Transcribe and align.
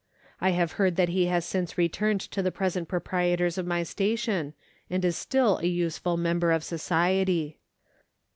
I 0.39 0.49
have 0.49 0.71
heard 0.81 0.95
that 0.95 1.09
he 1.09 1.27
has 1.27 1.45
since 1.45 1.77
returned 1.77 2.21
to 2.21 2.41
the 2.41 2.51
present 2.51 2.87
proprietors 2.87 3.59
of 3.59 3.67
my 3.67 3.83
station, 3.83 4.55
and 4.89 5.05
is 5.05 5.15
still 5.15 5.59
a 5.59 5.67
useful 5.67 6.17
member 6.17 6.51
of 6.51 6.63
society. 6.63 7.59